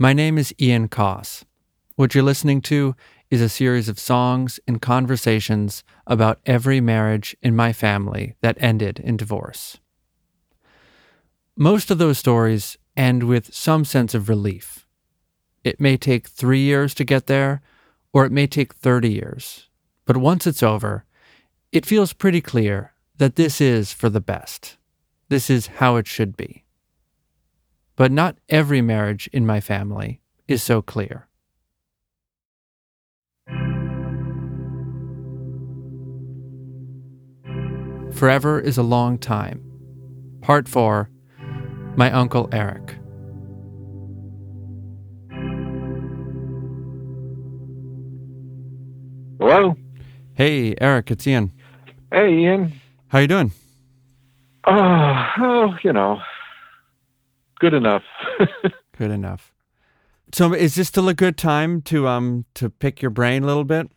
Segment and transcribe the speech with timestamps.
[0.00, 1.44] My name is Ian Coss.
[1.96, 2.94] What you're listening to
[3.32, 9.00] is a series of songs and conversations about every marriage in my family that ended
[9.00, 9.78] in divorce.
[11.56, 14.86] Most of those stories end with some sense of relief.
[15.64, 17.60] It may take three years to get there,
[18.12, 19.68] or it may take 30 years.
[20.06, 21.06] But once it's over,
[21.72, 24.76] it feels pretty clear that this is for the best.
[25.28, 26.62] This is how it should be.
[27.98, 31.26] But not every marriage in my family is so clear.
[38.12, 39.64] Forever is a long time.
[40.42, 41.10] Part 4
[41.96, 42.94] My Uncle Eric.
[49.40, 49.74] Hello.
[50.34, 51.50] Hey, Eric, it's Ian.
[52.12, 52.74] Hey, Ian.
[53.08, 53.50] How you doing?
[54.68, 56.20] Oh, oh you know,
[57.58, 58.02] good enough.
[58.96, 59.52] Good enough.
[60.32, 63.64] So, is this still a good time to um to pick your brain a little
[63.64, 63.90] bit?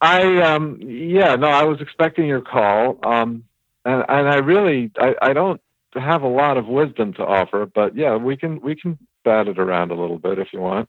[0.00, 3.44] I um yeah no I was expecting your call um
[3.84, 5.60] and and I really I, I don't
[5.94, 9.58] have a lot of wisdom to offer but yeah we can we can bat it
[9.58, 10.88] around a little bit if you want.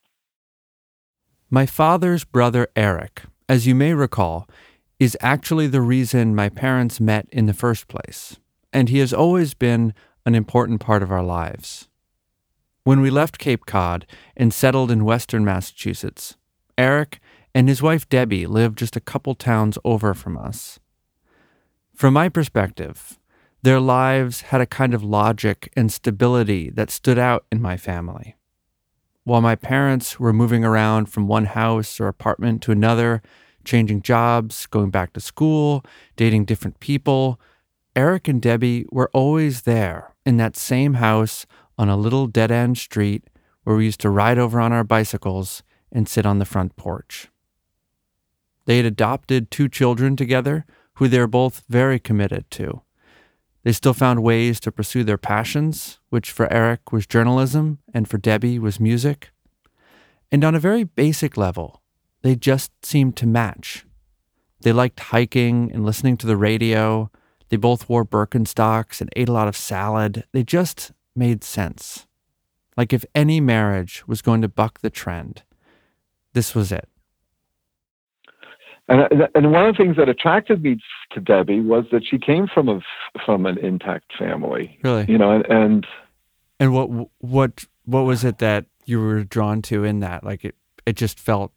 [1.49, 4.47] My father's brother Eric, as you may recall,
[4.99, 8.39] is actually the reason my parents met in the first place,
[8.71, 9.93] and he has always been
[10.25, 11.89] an important part of our lives.
[12.83, 16.35] When we left Cape Cod and settled in western Massachusetts,
[16.79, 17.19] Eric
[17.53, 20.79] and his wife Debbie lived just a couple towns over from us.
[21.93, 23.19] From my perspective,
[23.61, 28.35] their lives had a kind of logic and stability that stood out in my family.
[29.25, 33.21] While my parents were moving around from one house or apartment to another,
[33.63, 35.85] changing jobs, going back to school,
[36.15, 37.39] dating different people,
[37.95, 41.45] Eric and Debbie were always there in that same house
[41.81, 43.23] on a little dead end street
[43.63, 47.29] where we used to ride over on our bicycles and sit on the front porch.
[48.65, 52.83] They had adopted two children together who they were both very committed to.
[53.63, 58.19] They still found ways to pursue their passions, which for Eric was journalism and for
[58.19, 59.31] Debbie was music.
[60.31, 61.81] And on a very basic level,
[62.21, 63.87] they just seemed to match.
[64.61, 67.09] They liked hiking and listening to the radio.
[67.49, 70.25] They both wore Birkenstocks and ate a lot of salad.
[70.31, 72.07] They just made sense.
[72.77, 75.43] Like if any marriage was going to buck the trend,
[76.33, 76.87] this was it.
[78.87, 80.77] And uh, and one of the things that attracted me
[81.11, 82.81] to Debbie was that she came from a
[83.25, 84.79] from an intact family.
[84.83, 85.05] Really?
[85.07, 85.87] You know, and and,
[86.59, 90.23] and what what what was it that you were drawn to in that?
[90.23, 90.55] Like it
[90.85, 91.53] it just felt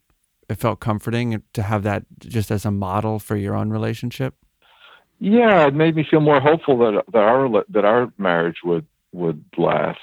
[0.47, 4.35] it felt comforting to have that just as a model for your own relationship.
[5.19, 9.43] Yeah, it made me feel more hopeful that that our that our marriage would would
[9.57, 9.99] last.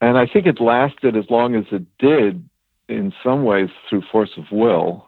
[0.00, 2.48] And I think it lasted as long as it did
[2.88, 5.06] in some ways through force of will.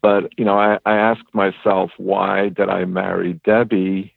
[0.00, 4.14] But, you know, I, I ask myself, why did I marry Debbie?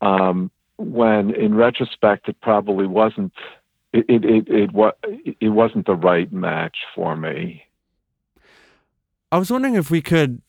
[0.00, 3.32] Um, when in retrospect, it probably wasn't,
[3.92, 7.64] it, it, it, it, it wasn't the right match for me.
[9.32, 10.42] I was wondering if we could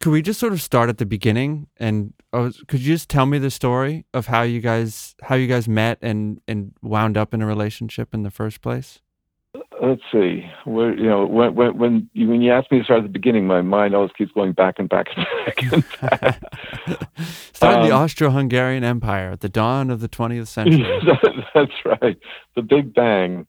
[0.00, 3.26] could we just sort of start at the beginning and uh, could you just tell
[3.26, 7.34] me the story of how you guys how you guys met and and wound up
[7.34, 9.00] in a relationship in the first place?
[9.82, 10.44] Let's see.
[10.64, 13.08] Where, you know, when when when you, when you ask me to start at the
[13.08, 16.42] beginning, my mind always keeps going back and back and back and back.
[17.52, 20.86] Started um, the Austro-Hungarian Empire at the dawn of the 20th century.
[21.54, 22.16] that's right,
[22.54, 23.46] the Big Bang.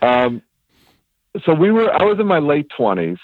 [0.00, 0.42] Um,
[1.44, 1.92] so we were.
[1.92, 3.18] I was in my late 20s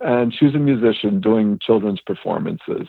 [0.00, 2.88] and she was a musician doing children's performances.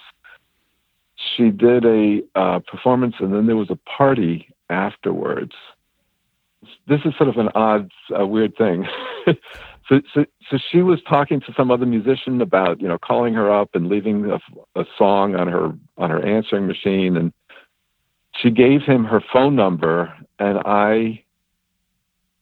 [1.36, 5.54] She did a uh, performance, and then there was a party afterwards.
[6.88, 8.88] This is sort of an odd, uh, weird thing.
[9.88, 13.52] so, so, so she was talking to some other musician about, you know, calling her
[13.52, 17.34] up and leaving a, a song on her on her answering machine, and
[18.40, 21.24] she gave him her phone number, and I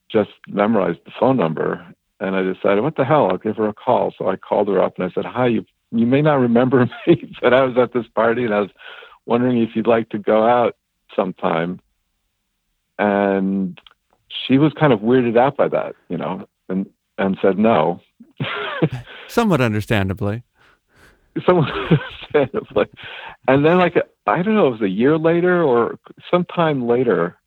[0.10, 1.86] just memorized the phone number
[2.20, 3.30] and I decided, what the hell?
[3.30, 4.14] I'll give her a call.
[4.18, 7.34] So I called her up and I said, hi, you you may not remember me,
[7.42, 8.70] but I was at this party and I was
[9.26, 10.76] wondering if you'd like to go out
[11.16, 11.80] sometime.
[12.98, 13.80] And
[14.30, 16.86] she was kind of weirded out by that, you know, and
[17.18, 18.02] and said no.
[19.28, 20.44] Somewhat understandably.
[21.46, 21.70] Somewhat
[22.34, 22.86] understandably.
[23.48, 23.96] And then, like,
[24.28, 25.98] I don't know, it was a year later or
[26.30, 27.38] sometime later,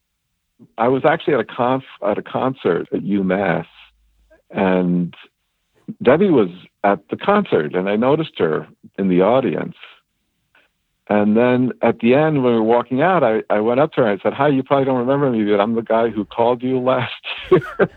[0.78, 3.66] I was actually at a conf at a concert at UMass
[4.52, 5.14] and
[6.02, 6.48] Debbie was
[6.84, 8.68] at the concert, and I noticed her
[8.98, 9.76] in the audience.
[11.08, 14.02] And then at the end, when we were walking out, I, I went up to
[14.02, 16.24] her and I said, Hi, you probably don't remember me, but I'm the guy who
[16.24, 17.12] called you last
[17.50, 17.90] year.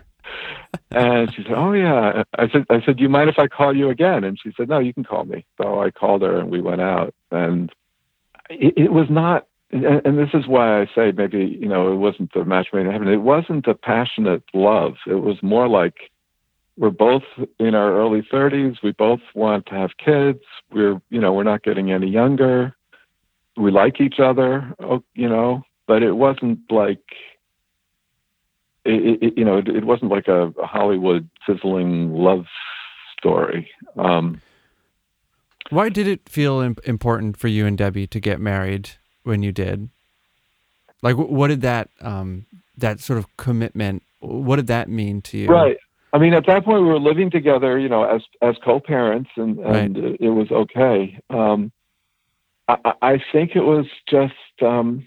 [0.91, 3.75] and she said, "Oh yeah." I said, "I said, do you mind if I call
[3.75, 6.49] you again?" And she said, "No, you can call me." So I called her, and
[6.49, 7.13] we went out.
[7.31, 7.71] And
[8.49, 11.97] it, it was not, and, and this is why I say maybe you know it
[11.97, 13.07] wasn't the match made in heaven.
[13.07, 14.95] It wasn't a passionate love.
[15.07, 16.11] It was more like
[16.77, 17.23] we're both
[17.59, 18.77] in our early 30s.
[18.83, 20.41] We both want to have kids.
[20.71, 22.75] We're you know we're not getting any younger.
[23.57, 27.03] We like each other, oh, you know, but it wasn't like
[28.83, 32.45] it, it, you know, it, it, wasn't like a, Hollywood sizzling love
[33.17, 33.69] story.
[33.97, 34.41] Um,
[35.69, 38.91] Why did it feel imp- important for you and Debbie to get married
[39.23, 39.89] when you did?
[41.01, 42.45] Like, what did that um,
[42.77, 44.03] that sort of commitment?
[44.19, 45.47] What did that mean to you?
[45.47, 45.77] Right.
[46.15, 49.59] I mean, at that point, we were living together, you know, as as co-parents, and
[49.59, 50.17] and right.
[50.17, 51.19] it, was okay.
[51.29, 51.73] Um,
[52.69, 54.33] I, I think it was just.
[54.61, 55.05] Um,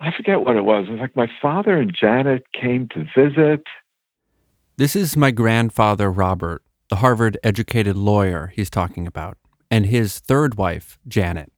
[0.00, 0.86] I forget what it was.
[0.88, 3.62] It was like my father and Janet came to visit.
[4.78, 9.36] This is my grandfather, Robert, the Harvard educated lawyer he's talking about,
[9.70, 11.52] and his third wife, Janet.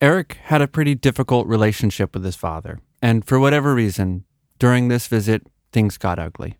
[0.00, 4.24] Eric had a pretty difficult relationship with his father, and for whatever reason,
[4.58, 6.58] during this visit, things got ugly.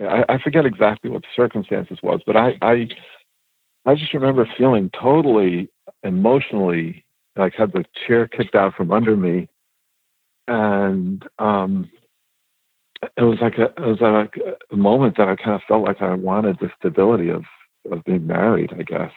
[0.00, 2.88] I, I forget exactly what the circumstances was, but I, I,
[3.86, 5.68] I just remember feeling totally
[6.02, 7.04] emotionally
[7.36, 9.48] like had the chair kicked out from under me
[10.46, 11.90] and um,
[13.16, 14.34] it was like a it was like
[14.70, 17.44] a moment that I kind of felt like I wanted the stability of
[17.90, 18.72] of being married.
[18.72, 19.12] I guess.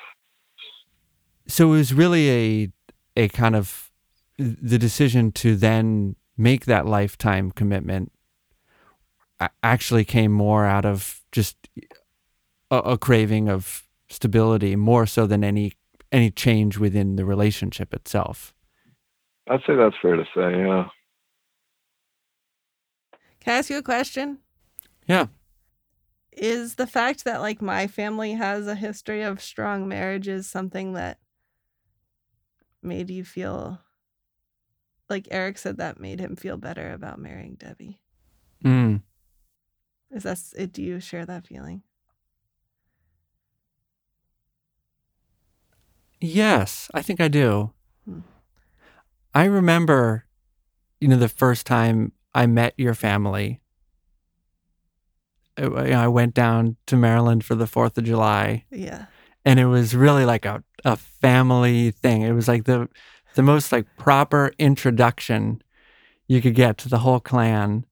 [1.47, 2.71] So it was really a
[3.15, 3.91] a kind of
[4.37, 8.11] the decision to then make that lifetime commitment
[9.63, 11.55] actually came more out of just
[12.71, 15.73] a, a craving of stability more so than any
[16.11, 18.53] any change within the relationship itself.
[19.49, 20.85] I'd say that's fair to say, yeah.
[23.41, 24.39] Can I ask you a question?
[25.05, 25.27] Yeah.
[26.31, 31.19] Is the fact that like my family has a history of strong marriages something that
[32.81, 33.79] made you feel
[35.09, 37.99] like Eric said that made him feel better about marrying Debbie?
[38.63, 39.01] Mm.
[40.11, 41.83] Is that do you share that feeling?
[46.19, 47.71] Yes, I think I do.
[48.05, 48.19] Hmm.
[49.33, 50.25] I remember,
[50.99, 53.61] you know, the first time I met your family.
[55.59, 58.65] I, went down to Maryland for the 4th of July.
[58.69, 59.05] Yeah.
[59.43, 62.21] And it was really like a, a family thing.
[62.21, 62.87] It was like the
[63.33, 65.61] the most like proper introduction
[66.27, 67.85] you could get to the whole clan.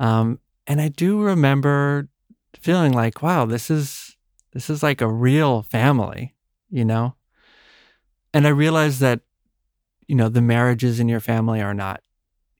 [0.00, 0.38] Um,
[0.68, 2.08] and I do remember
[2.60, 4.16] feeling like, wow, this is
[4.52, 6.34] this is like a real family,
[6.70, 7.14] you know?
[8.34, 9.20] And I realized that,
[10.06, 12.02] you know, the marriages in your family are not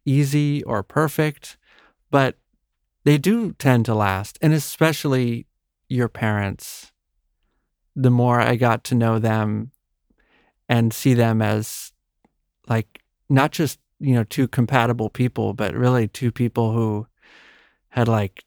[0.06, 1.58] easy or perfect,
[2.10, 2.38] but
[3.04, 4.38] they do tend to last.
[4.40, 5.46] And especially
[5.88, 6.92] your parents,
[7.94, 9.72] the more I got to know them
[10.66, 11.92] and see them as
[12.68, 17.06] like not just, you know, two compatible people, but really two people who
[17.98, 18.44] had like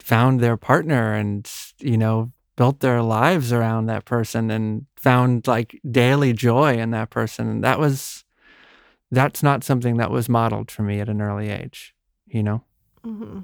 [0.00, 5.78] found their partner and, you know, built their lives around that person and found like
[5.90, 7.48] daily joy in that person.
[7.48, 8.24] And that was
[9.10, 11.94] that's not something that was modeled for me at an early age,
[12.26, 12.64] you know?
[13.04, 13.40] Mm-hmm.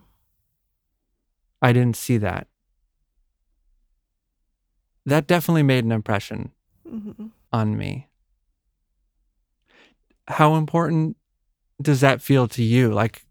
[1.61, 2.47] I didn't see that.
[5.05, 6.53] That definitely made an impression
[6.91, 7.27] mm-hmm.
[7.53, 8.09] on me.
[10.29, 11.17] How important
[11.81, 12.91] does that feel to you?
[12.93, 13.27] Like,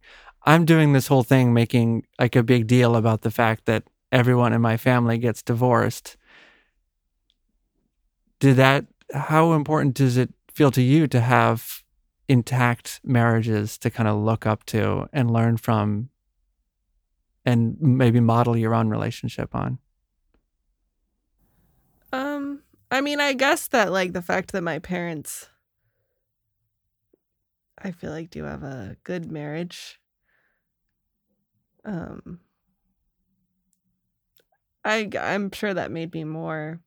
[0.48, 4.54] I'm doing this whole thing making like a big deal about the fact that everyone
[4.54, 6.16] in my family gets divorced.
[8.40, 11.84] Did that, how important does it feel to you to have
[12.30, 16.12] intact marriages to kind of look up to and learn from
[17.46, 19.80] and maybe model your own relationship on?
[22.14, 25.50] Um, I mean, I guess that like the fact that my parents
[27.78, 30.00] I feel like do have a good marriage.
[31.88, 32.40] Um
[34.86, 36.80] I I'm sure that made me more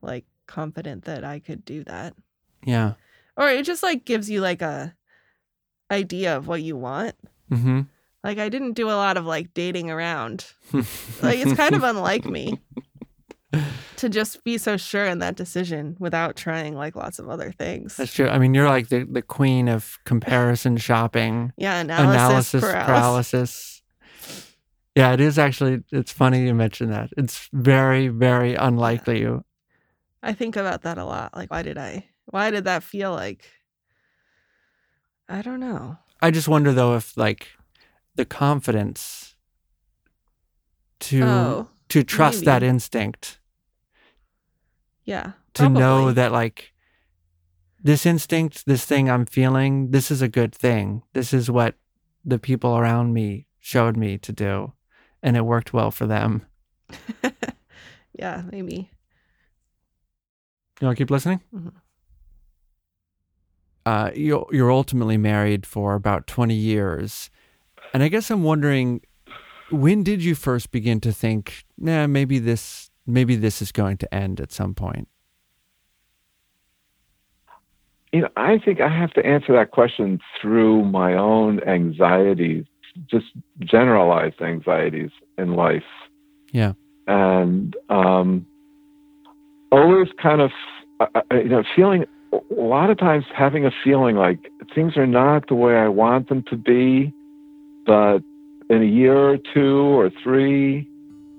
[0.00, 2.14] like confident that I could do that.
[2.64, 2.94] Yeah
[3.36, 4.94] or it just like gives you like a
[5.90, 7.14] idea of what you want.
[7.50, 7.82] Mm-hmm.
[8.24, 10.46] Like I didn't do a lot of like dating around.
[10.72, 12.60] like it's kind of unlike me
[13.96, 17.96] to just be so sure in that decision without trying like lots of other things.
[17.96, 18.28] That's true.
[18.28, 21.52] I mean, you're like the, the queen of comparison shopping.
[21.62, 22.86] Yeah, analysis, analysis paralysis.
[22.86, 23.82] paralysis.
[24.96, 25.82] Yeah, it is actually.
[25.92, 27.10] It's funny you mention that.
[27.16, 29.26] It's very, very unlikely yeah.
[29.26, 29.44] you.
[30.22, 31.34] I think about that a lot.
[31.36, 32.08] Like, why did I?
[32.26, 33.44] Why did that feel like?
[35.28, 35.98] I don't know.
[36.20, 37.48] I just wonder though if like
[38.16, 39.34] the confidence
[41.00, 43.38] to Oh, to trust that instinct
[45.04, 45.32] yeah.
[45.54, 46.72] to know that like
[47.82, 51.02] this instinct, this thing I'm feeling, this is a good thing.
[51.12, 51.74] This is what
[52.24, 54.72] the people around me showed me to do,
[55.22, 56.46] and it worked well for them.
[58.18, 58.90] yeah, maybe.
[60.80, 61.40] You want to keep listening?
[61.54, 61.72] Mhm.
[63.84, 67.30] Uh, you're, you're ultimately married for about 20 years.
[67.92, 69.00] And I guess I'm wondering,
[69.72, 74.14] when did you first begin to think, nah, maybe this, maybe this is going to
[74.14, 75.08] end at some point?
[78.12, 82.64] You know, I think I have to answer that question through my own anxieties,
[83.10, 83.26] just
[83.60, 85.82] generalized anxieties in life.
[86.52, 86.72] Yeah.
[87.06, 88.46] And um,
[89.72, 90.50] always kind of,
[91.00, 94.38] uh, uh, you know, feeling a lot of times having a feeling like
[94.74, 97.12] things are not the way I want them to be,
[97.86, 98.18] but
[98.68, 100.86] in a year or two or three,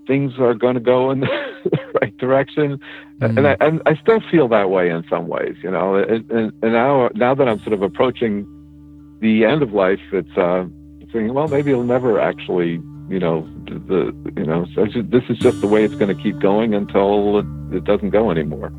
[0.07, 1.27] things are going to go in the
[2.01, 2.79] right direction.
[3.19, 3.37] Mm.
[3.37, 5.95] And I and I still feel that way in some ways, you know.
[5.95, 8.45] And, and, and now now that I'm sort of approaching
[9.21, 10.65] the end of life, it's uh,
[11.11, 15.67] thinking, well, maybe it'll never actually, you know, the you know, this is just the
[15.67, 18.71] way it's going to keep going until it, it doesn't go anymore.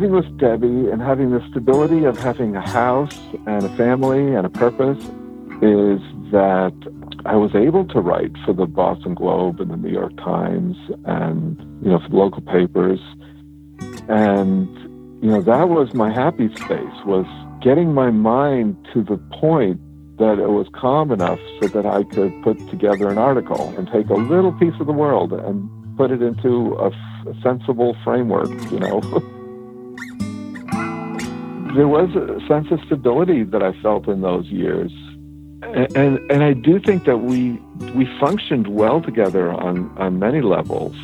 [0.00, 4.46] Living with Debbie and having the stability of having a house and a family and
[4.46, 4.98] a purpose
[5.60, 6.00] is
[6.32, 6.72] that
[7.26, 11.58] I was able to write for the Boston Globe and the New York Times and,
[11.84, 12.98] you know, for the local papers.
[14.08, 14.74] And,
[15.22, 17.26] you know, that was my happy space, was
[17.60, 19.78] getting my mind to the point
[20.16, 24.08] that it was calm enough so that I could put together an article and take
[24.08, 28.48] a little piece of the world and put it into a, f- a sensible framework,
[28.72, 29.02] you know.
[31.74, 34.92] there was a sense of stability that I felt in those years.
[35.62, 37.52] And, and and I do think that we
[37.94, 40.96] we functioned well together on, on many levels,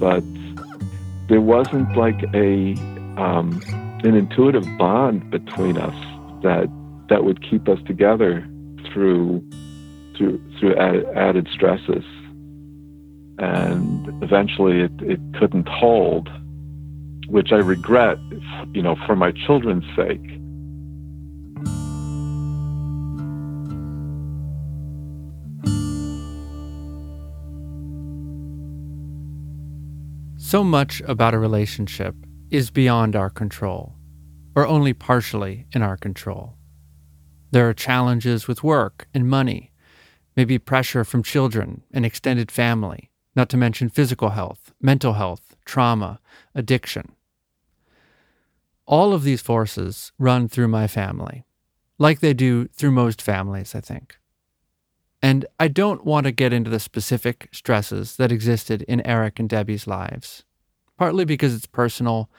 [0.00, 0.24] but
[1.28, 2.74] there wasn't like a
[3.16, 3.60] um,
[4.04, 5.94] an intuitive bond between us
[6.42, 6.68] that
[7.08, 8.46] that would keep us together
[8.92, 9.46] through
[10.16, 12.04] through through added, added stresses
[13.38, 16.28] and eventually it, it couldn't hold
[17.28, 18.18] which i regret
[18.72, 20.34] you know for my children's sake
[30.54, 32.14] So much about a relationship
[32.48, 33.94] is beyond our control,
[34.54, 36.54] or only partially in our control.
[37.50, 39.72] There are challenges with work and money,
[40.36, 46.20] maybe pressure from children and extended family, not to mention physical health, mental health, trauma,
[46.54, 47.12] addiction.
[48.86, 51.44] All of these forces run through my family,
[51.98, 54.16] like they do through most families, I think.
[55.22, 59.48] And I don't want to get into the specific stresses that existed in Eric and
[59.48, 60.44] Debbie's lives,
[60.98, 62.30] partly because it's personal,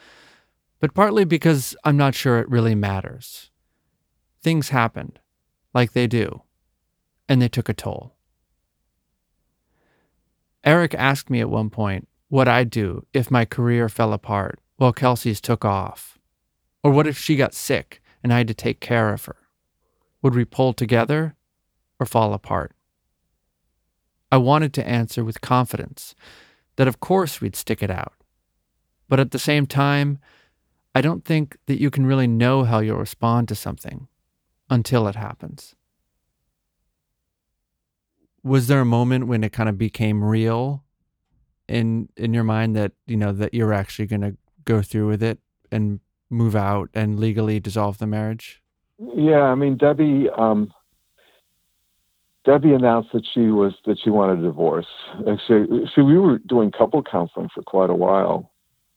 [0.80, 3.50] but partly because I'm not sure it really matters.
[4.44, 5.20] Things happened,
[5.74, 6.44] like they do,
[7.28, 8.15] and they took a toll.
[10.66, 14.92] Eric asked me at one point what I'd do if my career fell apart while
[14.92, 16.18] Kelsey's took off.
[16.84, 19.38] Or what if she got sick and I had to take care of her?
[20.24, 21.36] Would we pull together
[22.00, 22.74] or fall apart?
[24.32, 26.16] I wanted to answer with confidence
[26.78, 28.14] that of course we'd stick it out.
[29.08, 30.18] But at the same time,
[30.96, 34.08] I don't think that you can really know how you'll respond to something
[34.70, 35.76] until it happens.
[38.46, 40.86] Was there a moment when it kind of became real
[41.68, 45.22] in in your mind that, you know, that you're actually going to go through with
[45.22, 45.40] it
[45.72, 46.00] and
[46.30, 48.62] move out and legally dissolve the marriage?
[49.14, 50.72] yeah i mean debbie um
[52.46, 54.88] debbie announced that she was that she wanted a divorce.
[55.30, 58.52] Actually so we were doing couple counseling for quite a while.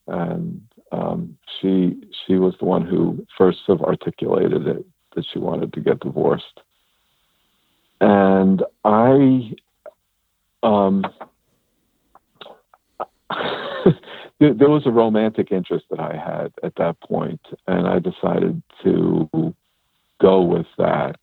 [0.06, 0.60] And
[0.92, 4.84] um she she was the one who first of articulated it
[5.16, 6.60] that she wanted to get divorced
[8.00, 9.52] and i
[10.62, 11.04] um
[14.40, 19.54] there, was a romantic interest that I had at that point, and I decided to
[20.20, 21.18] go with that.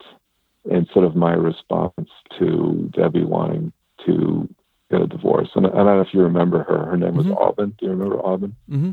[0.70, 3.72] in sort of my response to Debbie wanting
[4.06, 4.48] to
[4.90, 5.50] get a divorce.
[5.56, 6.86] And I don't know if you remember her.
[6.86, 7.38] Her name was Mhm.
[7.40, 7.70] Aubin.
[7.78, 8.56] Do you remember Aubin?
[8.68, 8.92] hmm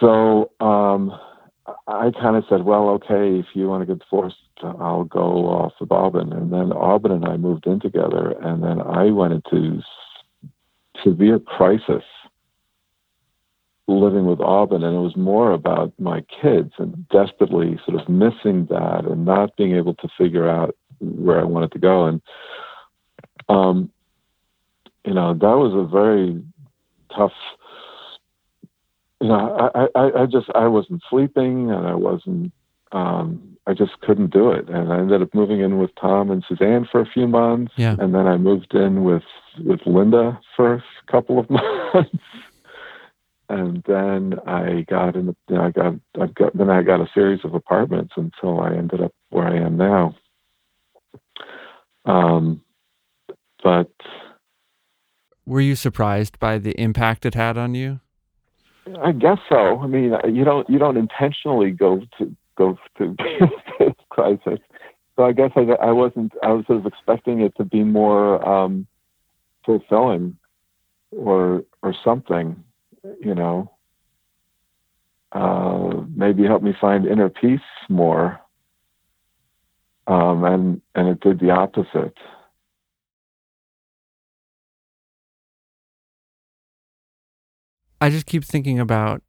[0.00, 1.18] So um,
[1.86, 5.72] I kind of said, well, okay, if you want to get divorced, I'll go off
[5.80, 6.32] with Aubin.
[6.32, 8.34] And then Aubin and I moved in together.
[8.42, 9.82] And then I went into
[11.02, 12.04] severe crisis
[13.88, 14.84] living with Aubin.
[14.84, 19.56] And it was more about my kids and desperately sort of missing that and not
[19.56, 22.06] being able to figure out where I wanted to go.
[22.06, 22.22] And,
[23.48, 23.90] um,
[25.04, 26.42] you know, that was a very
[27.16, 27.32] tough
[29.20, 32.52] you know, I, I, I just I wasn't sleeping and I wasn't
[32.92, 34.68] um I just couldn't do it.
[34.68, 37.72] And I ended up moving in with Tom and Suzanne for a few months.
[37.76, 37.96] Yeah.
[37.98, 39.22] And then I moved in with
[39.62, 42.10] with Linda for a couple of months.
[43.48, 47.00] and then I got in the you know, I got I got then I got
[47.00, 50.16] a series of apartments until I ended up where I am now.
[52.06, 52.62] Um
[53.62, 53.90] but
[55.44, 58.00] Were you surprised by the impact it had on you?
[59.02, 59.80] I guess so.
[59.80, 63.16] I mean, you don't you don't intentionally go to go to
[63.78, 64.58] this crisis.
[65.16, 66.32] So I guess I, I wasn't.
[66.42, 68.86] I was sort of expecting it to be more um,
[69.64, 70.36] fulfilling,
[71.10, 72.62] or or something.
[73.20, 73.70] You know,
[75.32, 78.40] uh, maybe help me find inner peace more.
[80.06, 82.16] Um, and and it did the opposite.
[88.00, 89.22] I just keep thinking about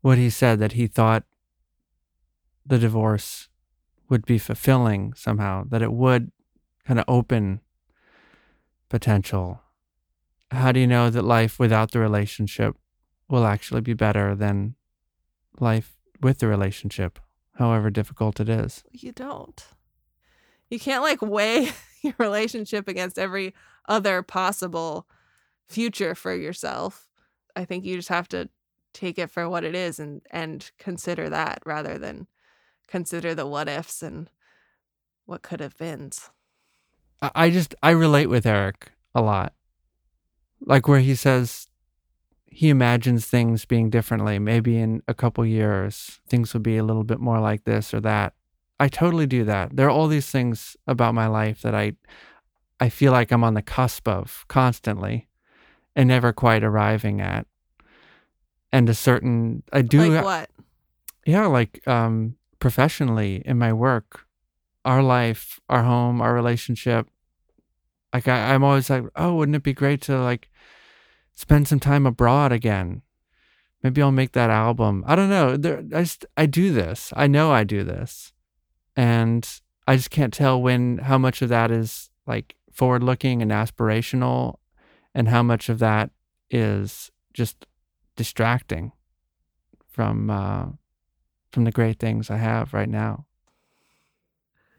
[0.00, 1.24] what he said that he thought
[2.66, 3.48] the divorce
[4.08, 6.32] would be fulfilling somehow, that it would
[6.86, 7.60] kind of open
[8.88, 9.60] potential.
[10.50, 12.76] How do you know that life without the relationship
[13.28, 14.74] will actually be better than
[15.58, 17.18] life with the relationship,
[17.54, 18.84] however difficult it is?
[18.90, 19.64] You don't.
[20.68, 21.70] You can't like weigh
[22.02, 23.54] your relationship against every
[23.88, 25.06] other possible
[25.68, 27.08] future for yourself.
[27.54, 28.48] I think you just have to
[28.92, 32.26] take it for what it is and and consider that rather than
[32.86, 34.30] consider the what ifs and
[35.24, 36.10] what could have been.
[37.22, 39.54] I just I relate with Eric a lot.
[40.60, 41.68] Like where he says
[42.46, 44.38] he imagines things being differently.
[44.38, 48.00] Maybe in a couple years things will be a little bit more like this or
[48.00, 48.34] that.
[48.78, 49.76] I totally do that.
[49.76, 51.94] There are all these things about my life that I
[52.80, 55.28] I feel like I'm on the cusp of constantly
[55.94, 57.46] and never quite arriving at.
[58.72, 60.50] And a certain I do like what?
[61.26, 64.26] yeah like um professionally in my work
[64.84, 67.08] our life our home our relationship.
[68.12, 70.48] Like I, i'm always like oh wouldn't it be great to like
[71.34, 73.02] spend some time abroad again?
[73.82, 75.04] Maybe i'll make that album.
[75.06, 77.12] I don't know there i just i do this.
[77.14, 78.32] I know i do this.
[78.96, 79.46] And
[79.86, 84.56] i just can't tell when how much of that is like forward looking and aspirational
[85.14, 86.10] and how much of that
[86.50, 87.66] is just
[88.16, 88.92] distracting
[89.90, 90.66] from uh
[91.50, 93.26] from the great things I have right now.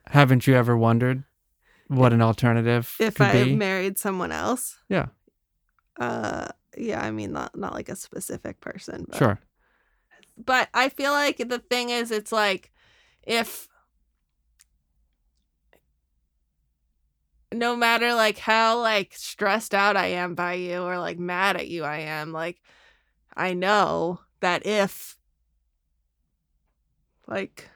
[0.07, 1.23] Haven't you ever wondered
[1.87, 3.55] what an alternative If I be?
[3.55, 4.77] married someone else?
[4.89, 5.07] Yeah.
[5.99, 9.39] Uh yeah, I mean not not like a specific person, but Sure.
[10.37, 12.71] but I feel like the thing is, it's like
[13.21, 13.67] if
[17.53, 21.67] no matter like how like stressed out I am by you or like mad at
[21.67, 22.61] you I am, like
[23.35, 25.17] I know that if
[27.27, 27.69] like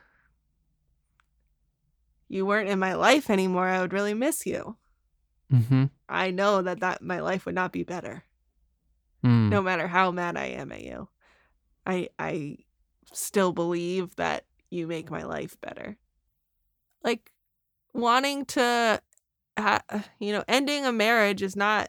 [2.28, 4.76] you weren't in my life anymore, I would really miss you.
[5.52, 5.84] Mm-hmm.
[6.08, 8.24] I know that that my life would not be better
[9.24, 9.48] Mm.
[9.48, 11.08] no matter how mad I am at you.
[11.84, 12.58] I I
[13.12, 15.96] still believe that you make my life better.
[17.02, 17.32] Like
[17.92, 19.02] wanting to
[19.60, 21.88] ha- you know, ending a marriage is not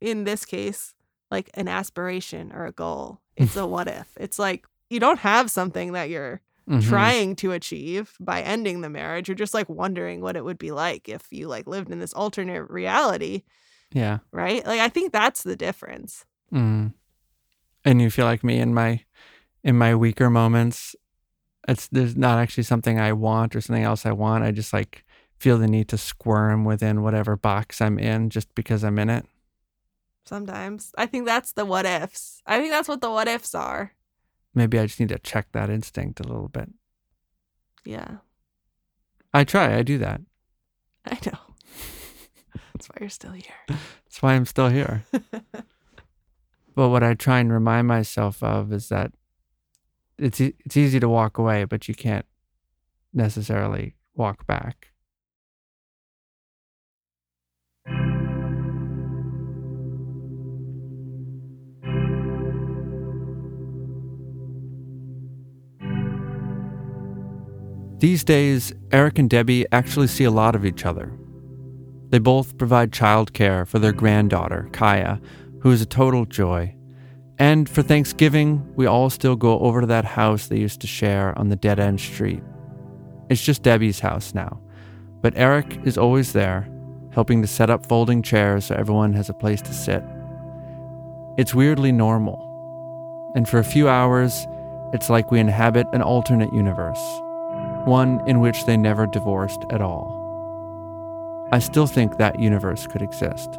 [0.00, 0.94] in this case
[1.30, 3.20] like an aspiration or a goal.
[3.36, 4.08] It's a what if.
[4.18, 6.82] It's like you don't have something that you're Mhm.
[6.88, 9.28] trying to achieve by ending the marriage.
[9.28, 12.14] You're just like wondering what it would be like if you like lived in this
[12.14, 13.42] alternate reality,
[13.92, 14.18] Yeah.
[14.32, 14.64] right?
[14.64, 16.24] Like I think that's the difference.
[16.52, 16.94] Mm.
[17.84, 19.04] And you feel like me in my
[19.62, 20.94] in my weaker moments.
[21.66, 24.44] It's there's not actually something I want or something else I want.
[24.44, 25.04] I just like
[25.38, 29.26] feel the need to squirm within whatever box I'm in just because I'm in it.
[30.26, 30.92] sometimes.
[30.96, 32.40] I think that's the what ifs.
[32.46, 33.92] I think that's what the what ifs are.
[34.54, 36.70] Maybe I just need to check that instinct a little bit.
[37.84, 38.18] Yeah,
[39.34, 39.76] I try.
[39.76, 40.20] I do that.
[41.04, 41.38] I know.
[42.72, 43.60] that's why you're still here.
[43.68, 45.04] That's why I'm still here.
[46.76, 49.12] But what I try and remind myself of is that
[50.18, 52.26] it's it's easy to walk away, but you can't
[53.12, 54.88] necessarily walk back.
[68.04, 71.10] These days, Eric and Debbie actually see a lot of each other.
[72.10, 75.22] They both provide childcare for their granddaughter, Kaya,
[75.62, 76.76] who is a total joy.
[77.38, 81.32] And for Thanksgiving, we all still go over to that house they used to share
[81.38, 82.42] on the dead end street.
[83.30, 84.60] It's just Debbie's house now,
[85.22, 86.68] but Eric is always there,
[87.14, 90.04] helping to set up folding chairs so everyone has a place to sit.
[91.38, 93.32] It's weirdly normal.
[93.34, 94.46] And for a few hours,
[94.92, 97.00] it's like we inhabit an alternate universe,
[97.86, 100.20] one in which they never divorced at all.
[101.52, 103.54] I still think that universe could exist.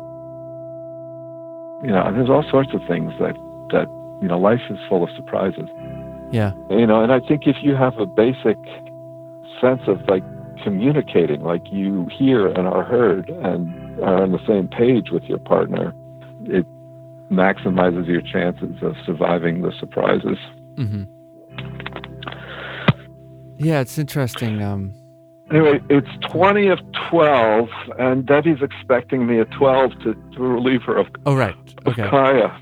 [1.83, 3.35] You know, there's all sorts of things that
[3.71, 3.87] that
[4.21, 5.69] you know, life is full of surprises.
[6.31, 6.53] Yeah.
[6.69, 8.57] You know, and I think if you have a basic
[9.61, 10.23] sense of like
[10.63, 15.37] communicating, like you hear and are heard and are on the same page with your
[15.37, 15.93] partner,
[16.45, 16.65] it
[17.31, 20.37] maximizes your chances of surviving the surprises.
[20.75, 21.03] Mm-hmm.
[23.59, 24.61] Yeah, it's interesting.
[24.61, 24.93] Um,
[25.51, 26.79] Anyway, it's 20 of
[27.11, 31.55] 12, and Debbie's expecting me at 12 to, to relieve her of, oh, right.
[31.85, 32.09] of Okay.
[32.09, 32.59] Kaya.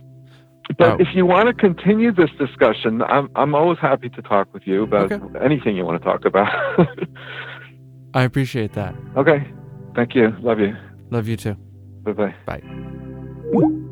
[0.78, 0.98] But Oh.
[1.00, 4.84] if you want to continue this discussion, I'm, I'm always happy to talk with you
[4.84, 5.24] about Okay.
[5.42, 6.50] anything you want to talk about.
[8.14, 8.94] I appreciate that.
[9.16, 9.48] okay.
[9.96, 10.36] Thank you.
[10.42, 10.76] Love you.
[11.10, 11.56] Love you too.
[12.04, 13.83] Bye bye bye.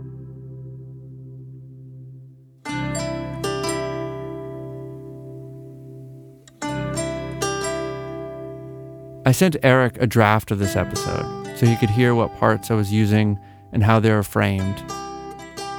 [9.31, 12.73] I sent Eric a draft of this episode so he could hear what parts I
[12.73, 13.39] was using
[13.71, 14.83] and how they were framed.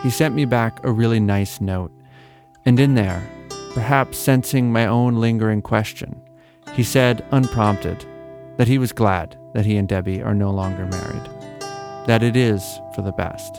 [0.03, 1.93] He sent me back a really nice note,
[2.65, 3.23] and in there,
[3.75, 6.19] perhaps sensing my own lingering question,
[6.73, 8.07] he said, unprompted,
[8.57, 11.29] that he was glad that he and Debbie are no longer married,
[12.07, 13.57] that it is for the best.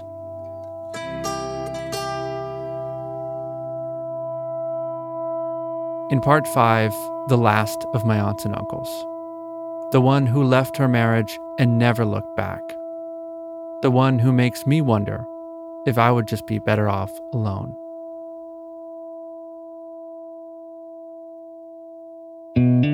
[6.11, 6.91] In part five,
[7.27, 9.05] the last of my aunts and uncles,
[9.93, 12.63] the one who left her marriage and never looked back,
[13.83, 15.23] the one who makes me wonder
[15.85, 17.75] if I would just be better off alone.
[22.55, 22.92] So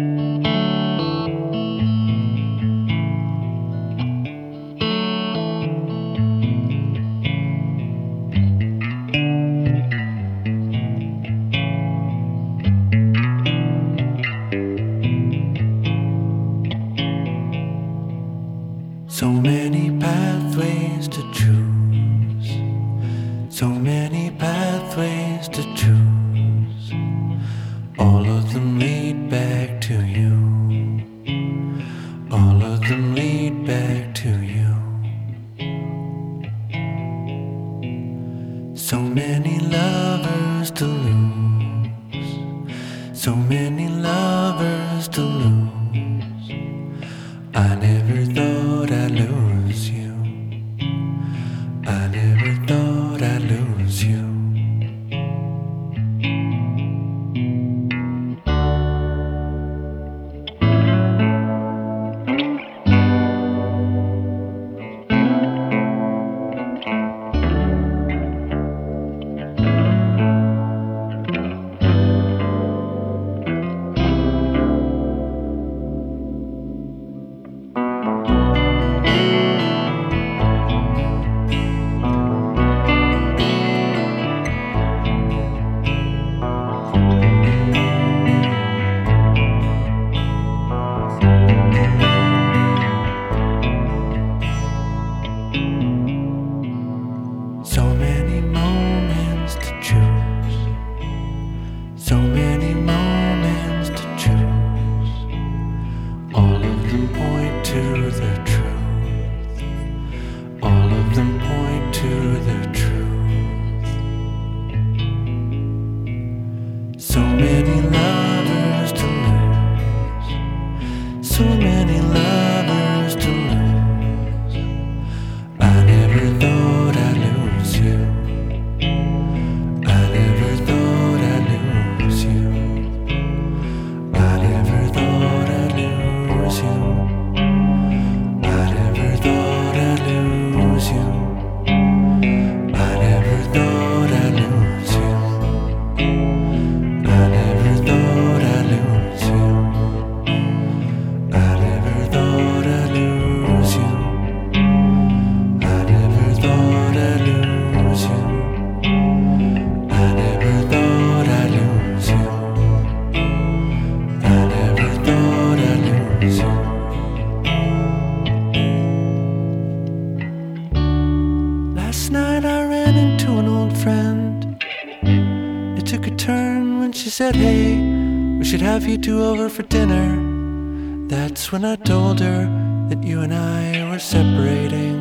[179.50, 181.08] for dinner.
[181.08, 182.46] That's when I told her
[182.90, 184.98] that you and I were separating.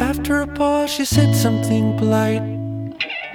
[0.00, 2.42] After a pause, she said something polite.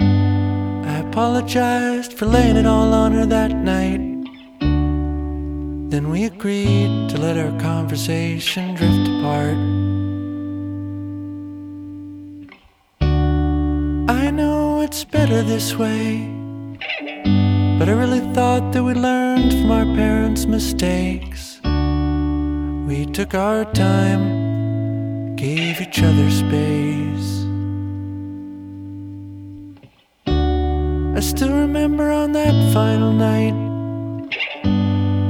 [0.00, 4.00] I apologized for laying it all on her that night.
[5.90, 9.56] Then we agreed to let our conversation drift apart.
[14.10, 16.41] I know it's better this way,
[17.82, 21.60] but I really thought that we learned from our parents' mistakes.
[22.86, 27.44] We took our time, gave each other space.
[30.28, 33.56] I still remember on that final night.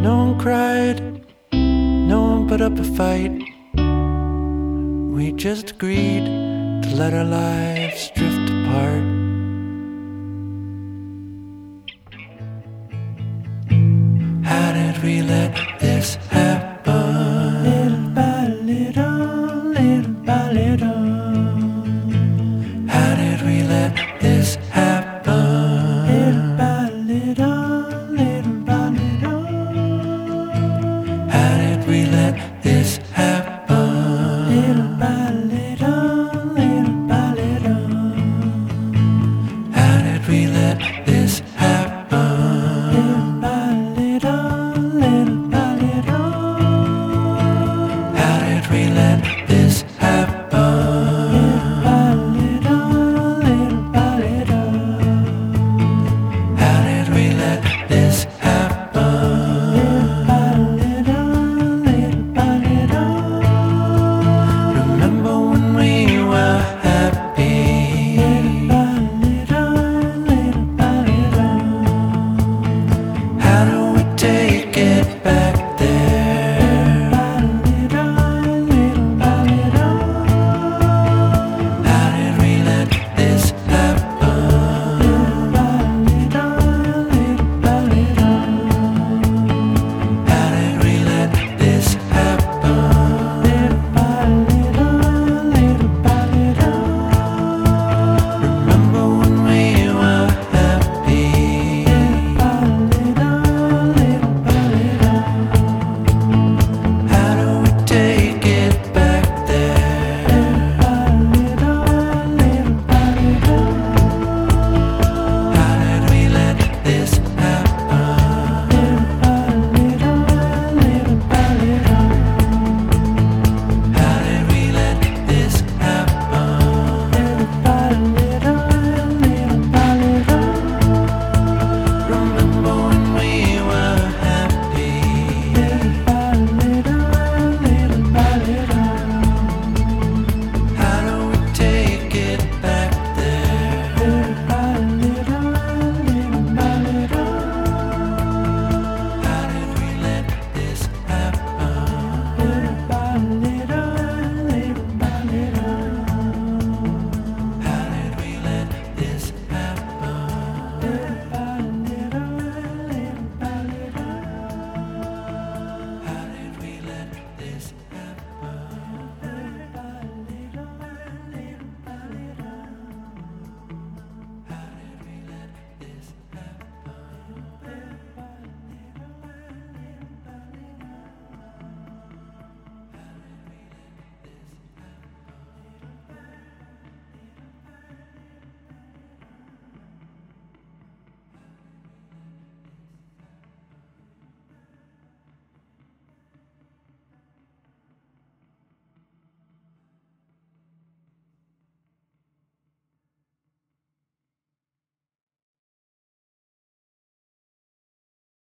[0.02, 3.32] No one cried, no one put up a fight.
[5.16, 6.26] We just agreed
[6.82, 9.11] to let our lives drift apart.
[15.02, 16.61] We let this happen?